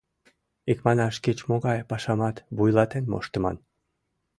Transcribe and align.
—Икманаш, 0.71 1.15
кеч-могай 1.23 1.79
пашамат 1.89 2.35
вуйлатен 2.57 3.05
моштыман. 3.11 3.57